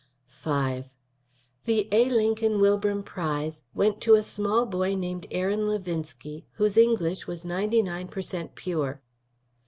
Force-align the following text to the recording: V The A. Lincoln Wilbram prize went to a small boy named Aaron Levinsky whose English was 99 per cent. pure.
V 0.43 0.83
The 1.65 1.87
A. 1.91 2.09
Lincoln 2.09 2.53
Wilbram 2.59 3.03
prize 3.05 3.65
went 3.75 4.01
to 4.01 4.15
a 4.15 4.23
small 4.23 4.65
boy 4.65 4.95
named 4.95 5.27
Aaron 5.29 5.67
Levinsky 5.67 6.43
whose 6.53 6.75
English 6.75 7.27
was 7.27 7.45
99 7.45 8.07
per 8.07 8.21
cent. 8.23 8.55
pure. 8.55 9.03